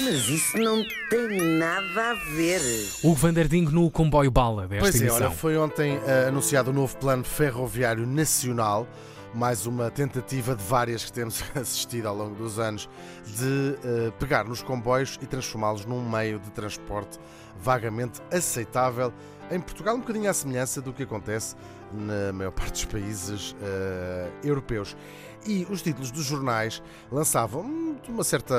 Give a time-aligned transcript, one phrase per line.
[0.00, 2.60] Mas isso não tem nada a ver.
[3.02, 6.96] Hugo Vanderding no comboio bala desta Pois é, olha, foi ontem eh, anunciado o novo
[6.96, 8.88] Plano Ferroviário Nacional,
[9.32, 12.88] mais uma tentativa de várias que temos assistido ao longo dos anos
[13.36, 17.18] de eh, pegar nos comboios e transformá-los num meio de transporte
[17.60, 19.12] vagamente aceitável
[19.50, 21.54] em Portugal, um bocadinho à semelhança do que acontece
[21.92, 24.96] na maior parte dos países eh, europeus.
[25.46, 26.82] E os títulos dos jornais
[27.12, 28.54] lançavam hum, de uma certa.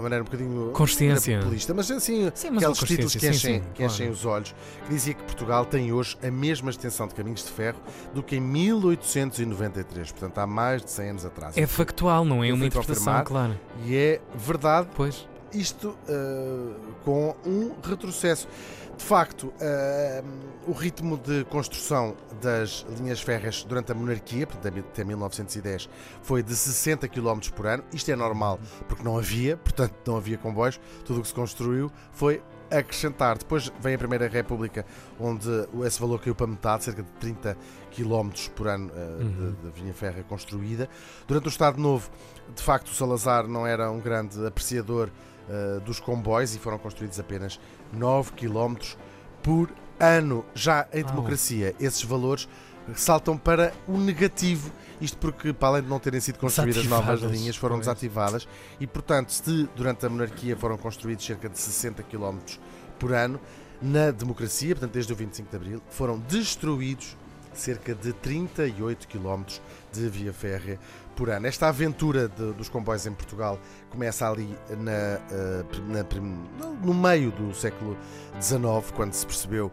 [0.00, 1.38] Uma maneira um bocadinho Consciência.
[1.38, 4.12] populista, mas assim, Sim, mas aqueles títulos que enchem, sim, sim, que enchem claro.
[4.12, 4.54] os olhos,
[4.84, 7.78] que dizia que Portugal tem hoje a mesma extensão de caminhos de ferro
[8.14, 11.56] do que em 1893, portanto há mais de 100 anos atrás.
[11.56, 13.58] É factual, não é Eu uma interpretação, claro.
[13.84, 15.28] E é verdade Pois.
[15.52, 18.48] Isto uh, com um retrocesso.
[18.96, 20.24] De facto, uh,
[20.66, 25.88] o ritmo de construção das linhas férreas durante a monarquia, até 1910,
[26.22, 27.82] foi de 60 km por ano.
[27.94, 30.78] Isto é normal, porque não havia, portanto, não havia comboios.
[31.04, 33.38] Tudo o que se construiu foi acrescentar.
[33.38, 34.84] Depois vem a Primeira República,
[35.18, 35.48] onde
[35.84, 37.56] esse valor caiu para metade, cerca de 30
[37.90, 39.56] km por ano uh, Uhum.
[39.62, 40.88] de, de linha férrea construída.
[41.26, 42.10] Durante o Estado Novo,
[42.54, 45.10] de facto, o Salazar não era um grande apreciador
[45.50, 47.60] uh, dos comboios e foram construídos apenas
[47.92, 48.76] 9 km
[49.42, 50.44] por ano.
[50.54, 52.48] Já em democracia, esses valores
[52.94, 54.70] saltam para o negativo.
[55.00, 57.86] Isto porque, para além de não terem sido construídas novas linhas, foram pois.
[57.86, 58.46] desativadas
[58.78, 62.38] e, portanto, se durante a monarquia foram construídos cerca de 60 km
[62.98, 63.40] por ano,
[63.80, 67.16] na democracia, portanto, desde o 25 de Abril, foram destruídos
[67.54, 69.44] cerca de 38 km
[69.90, 70.78] de via férrea
[71.20, 71.46] por ano.
[71.46, 73.58] Esta aventura de- dos comboios em Portugal
[73.90, 76.02] começa ali na, eh, na
[76.82, 77.94] no meio do século
[78.40, 79.70] XIX, quando se percebeu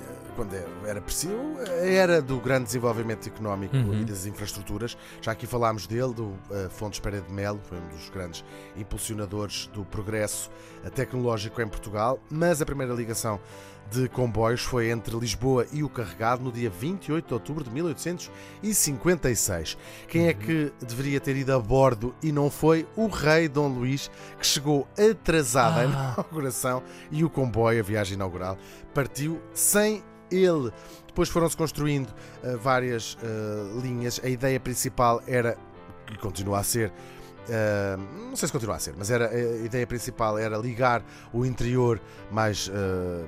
[0.00, 0.54] eh, quando
[0.86, 1.34] era preciso,
[1.66, 4.02] a era do grande desenvolvimento económico Uhum.
[4.02, 4.96] e das infraestruturas.
[5.20, 8.44] Já aqui falámos dele, do eh, Fontes Pereira de Melo, foi um dos grandes
[8.76, 10.48] impulsionadores do progresso
[10.94, 13.40] tecnológico em Portugal, mas a primeira ligação
[13.90, 19.76] de comboios foi entre Lisboa e o Carregado no dia 28 de outubro de 1856.
[20.08, 22.86] Quem é que deveria ter ido a bordo e não foi?
[22.96, 25.84] O rei Dom Luís, que chegou atrasado à Ah.
[25.84, 28.58] inauguração e o comboio, a viagem inaugural,
[28.92, 30.72] partiu sem ele.
[31.06, 34.20] Depois foram-se construindo eh, várias eh, linhas.
[34.24, 35.56] A ideia principal era,
[36.12, 36.92] e continua a ser,
[37.48, 37.96] eh,
[38.28, 42.00] não sei se continua a ser, mas era, a ideia principal era ligar o interior
[42.32, 43.24] mais, eh,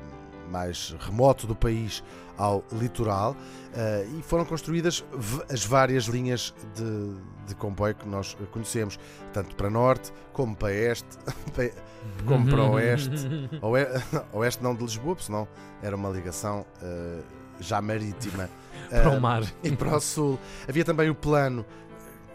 [0.50, 2.02] mais remoto do país
[2.38, 3.34] ao litoral
[3.74, 5.04] eh, e foram construídas
[5.50, 7.14] as várias linhas de,
[7.48, 8.98] de comboio que nós conhecemos,
[9.32, 11.08] tanto para norte como para este,
[12.26, 13.10] como para oeste.
[13.62, 13.86] Oe-
[14.32, 15.48] Oeste não de Lisboa, porque senão
[15.82, 17.20] era uma ligação eh,
[17.60, 18.48] já marítima.
[18.90, 19.42] Para Eh, o mar.
[19.64, 20.38] e para o sul.
[20.68, 21.64] Havia também o plano,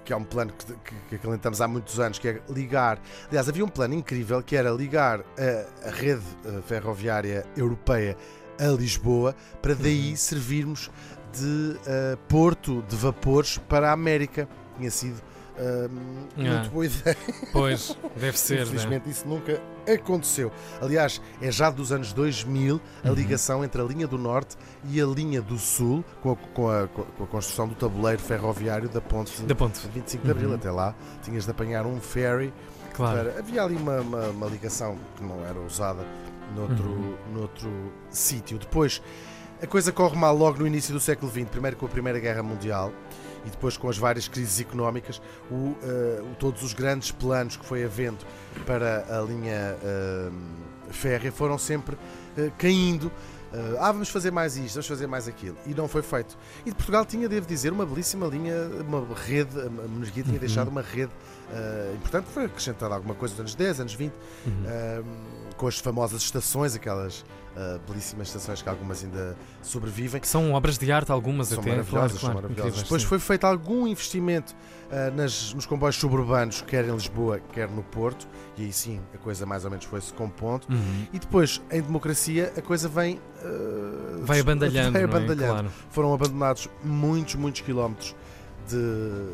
[0.04, 3.00] que é um plano que, que, que acalentamos há muitos anos, que é ligar.
[3.28, 8.18] Aliás, havia um plano incrível que era ligar a, a rede eh, ferroviária europeia
[8.60, 10.92] a Lisboa, para daí servirmos
[11.34, 14.48] de eh, porto de vapores para a América.
[14.78, 15.22] Tinha sido
[15.62, 16.42] eh, Ah.
[16.42, 17.18] muito boa ideia.
[17.54, 18.56] Pois, deve ser.
[18.58, 18.62] né?
[18.64, 19.62] Infelizmente isso nunca
[19.92, 20.52] aconteceu.
[20.82, 23.14] Aliás, é já dos anos 2000 a Uhum.
[23.14, 24.58] ligação entre a linha do Norte
[24.90, 28.90] e a linha do Sul, com a, com a- com a construção do tabuleiro ferroviário
[28.90, 29.80] da ponte Da ponte.
[29.94, 30.50] 25 de Abril.
[30.50, 30.56] Uhum.
[30.56, 32.54] Até lá tinhas de apanhar um ferry.
[32.94, 33.30] Claro.
[33.30, 36.06] para- Havia ali uma, uma- uma ligação que não era usada
[36.56, 37.16] noutro, Uhum.
[37.34, 37.70] noutro
[38.10, 38.58] sítio.
[38.60, 39.02] Depois,
[39.64, 42.44] a coisa corre mal logo no início do século XX, primeiro com a Primeira Guerra
[42.44, 42.92] Mundial
[43.46, 47.84] e depois com as várias crises económicas, o, o- todos os grandes planos que foi
[47.84, 48.20] havendo
[48.66, 50.30] para a linha eh,
[50.90, 51.98] férrea foram sempre
[52.38, 53.12] eh, caindo.
[53.82, 55.58] Ah, vamos fazer mais isto, vamos fazer mais aquilo.
[55.68, 56.38] E não foi feito.
[56.66, 58.56] E de Portugal tinha, devo dizer, uma belíssima linha,
[58.88, 60.40] uma rede, a monarquia tinha Uhum.
[60.40, 61.12] deixado uma rede
[61.94, 64.14] importante, foi acrescentada alguma coisa nos anos 10, anos 20,
[64.46, 65.04] Uhum.
[65.58, 67.26] com as famosas estações, aquelas
[67.56, 70.22] eh, belíssimas estações que algumas ainda sobrevivem.
[70.24, 71.70] São obras de arte, algumas São até.
[71.72, 72.84] maravilhosas, claro, são claro, maravilhosas.
[72.84, 73.08] Depois sim.
[73.08, 74.56] foi feito algum investimento
[74.92, 78.28] ah, nas, nos comboios suburbanos, quer em Lisboa, quer no Porto,
[78.58, 80.66] e aí sim a coisa mais ou menos foi-se compondo.
[80.70, 81.08] Uhum.
[81.12, 83.20] E depois, em democracia, a coisa vem.
[83.44, 85.06] ah, Vai abandalhando, vai é?
[85.06, 85.52] abandalhando.
[85.54, 85.72] Claro.
[85.90, 88.16] Foram abandonados muitos, muitos quilómetros
[88.70, 89.32] de,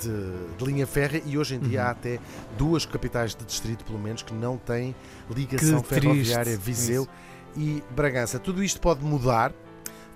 [0.00, 1.86] de, de linha férrea e hoje em dia Uhum.
[1.86, 2.18] há até
[2.58, 4.94] duas capitais de distrito, pelo menos, que não têm
[5.30, 7.10] ligação Que triste, ferroviária Viseu isso.
[7.56, 8.38] E Bragança.
[8.38, 9.52] Tudo isto pode mudar.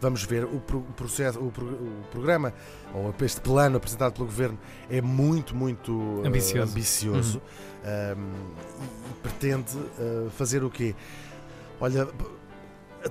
[0.01, 2.55] Vamos ver, o, pro- o processo, o, pro- o programa,
[2.95, 4.59] ou este plano apresentado pelo Governo,
[4.89, 6.73] é muito, muito eh, Ambicioso.
[6.73, 7.43] ambicioso
[7.85, 8.33] um,
[9.11, 10.95] e, pretende eh, fazer o quê?
[11.79, 12.09] Olha,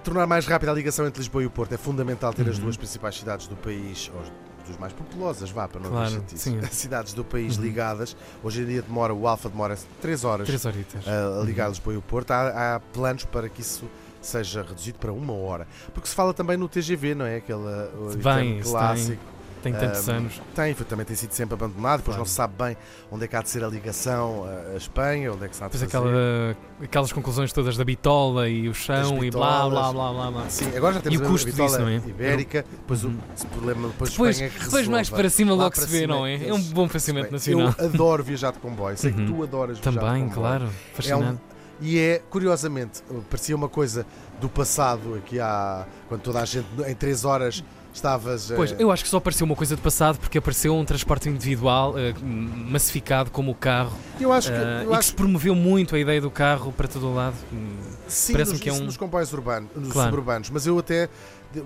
[0.03, 2.63] tornar mais rápida a ligação entre Lisboa e o Porto é fundamental ter as Uhum.
[2.63, 4.23] duas principais cidades do país, ou
[4.67, 6.43] dos mais populosas, vá, para não Claro, haver chatice.
[6.49, 6.59] sim.
[6.71, 7.63] cidades do país Uhum.
[7.65, 8.17] ligadas.
[8.43, 11.07] Hoje em dia demora, o Alfa demora 3 horas Três horitas.
[11.07, 11.69] a, a ligar Uhum.
[11.69, 12.31] Lisboa e o Porto.
[12.31, 13.85] Há, há planos para que isso
[14.21, 15.67] seja reduzido para uma hora.
[15.93, 17.37] Porque se fala também no TGV, não é?
[17.37, 19.21] Aquele o Bem, clássico.
[19.61, 20.41] Tem tantos Ahm, anos.
[20.55, 22.19] Tem, também tem sido sempre abandonado, depois Claro.
[22.19, 22.77] não se sabe bem
[23.11, 25.61] onde é que há de ser a ligação a, a Espanha, onde é que se
[25.61, 26.07] há de Depois fazer.
[26.07, 30.49] aquela, aquelas conclusões todas da bitola e o chão e blá blá blá blá blá.
[30.49, 31.95] Sim, agora já temos E o a custo bitola disso, não é?
[31.97, 33.11] ibérica, depois Uhum.
[33.11, 35.89] o esse problema depois, Depois, Espanha é que depois mais para cima logo se para
[35.91, 36.35] vê, cima não é?
[36.35, 37.75] É um eles- bom pensamento nacional.
[37.77, 39.27] Eu adoro viajar de comboio, sei que Uhum.
[39.27, 40.39] tu adoras viajar de Também, comboio.
[40.41, 40.69] claro.
[40.93, 41.41] Fascinante.
[41.81, 44.05] E é, curiosamente, parecia uma coisa
[44.41, 45.85] do passado, aqui há.
[46.07, 48.51] quando toda a gente em 3 horas estavas.
[48.55, 51.27] Pois, eh, eu acho que só apareceu uma coisa de passado porque apareceu um transporte
[51.27, 54.57] individual eh, massificado como o carro eu acho que.
[54.57, 57.13] eh, eu e que acho se promoveu muito a ideia do carro para todo o
[57.13, 57.35] lado.
[57.51, 57.77] Hum,
[58.07, 60.09] Sim, Parece-me que é um- nos comboios urbanos, nos Claro.
[60.11, 61.09] suburbanos, mas eu até.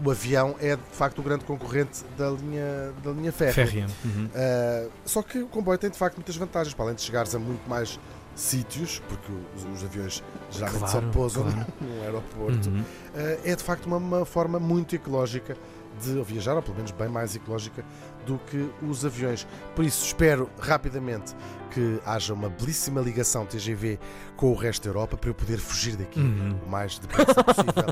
[0.04, 3.54] O avião é de facto o grande concorrente da linha, da linha férrea.
[3.54, 3.88] Férrea.
[4.06, 4.26] Uhum.
[4.28, 7.40] Uh, só que o comboio tem de facto muitas vantagens, para além de chegares a
[7.40, 8.00] muito mais
[8.36, 11.68] sítios, porque os, os aviões geralmente só Claro, pousam claro.
[11.82, 12.80] no aeroporto, Uhum.
[12.82, 15.56] uh, é de facto uma, uma forma muito ecológica
[16.02, 17.84] de viajar, ou pelo menos bem mais ecológica
[18.26, 19.46] do que os aviões.
[19.76, 21.36] Por isso espero rapidamente
[21.72, 24.00] que haja uma belíssima ligação TGV
[24.38, 26.60] com o resto da Europa para eu poder fugir daqui Uhum.
[26.66, 27.84] o mais depressa possível.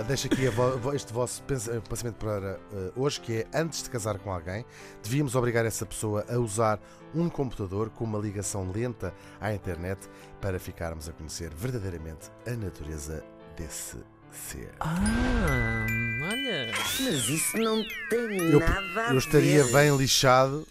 [0.00, 3.90] Uh, deixo aqui vo- este vosso pens- pensamento para uh, hoje, que é antes de
[3.90, 4.64] casar com alguém,
[5.02, 6.78] devíamos obrigar essa pessoa a usar
[7.14, 10.08] um computador com uma ligação lenta à internet
[10.40, 13.24] para ficarmos a conhecer verdadeiramente a natureza
[13.56, 13.96] desse
[14.36, 14.70] ser.
[14.80, 15.86] Ah,
[16.22, 16.72] olha.
[17.00, 19.72] Mas isso não tem Eu- nada a Eu estaria ver.
[19.72, 20.66] bem lixado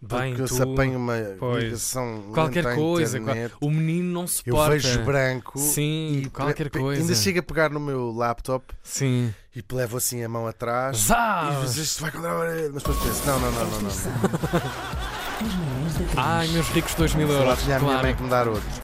[0.00, 1.64] Bem, porque tu, se apanho uma pois.
[1.64, 3.18] ligação qualquer coisa.
[3.18, 7.02] internet, O menino não se eu vejo branco Sim, e qualquer coisa.
[7.02, 9.34] ainda chego a pegar no meu laptop Sim.
[9.56, 11.50] e levo assim a mão atrás Zá!
[11.60, 12.70] e diz, isto vai contra a parede.
[12.74, 13.82] Mas depois penso, não, não, não, não, não.
[13.82, 14.98] não.
[16.16, 17.60] Ai, meus ricos 2 mil euros.
[17.62, 18.02] a minha Claro.
[18.02, 18.74] mãe que me dar outros.